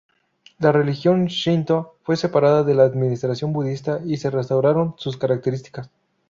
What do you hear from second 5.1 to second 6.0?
características.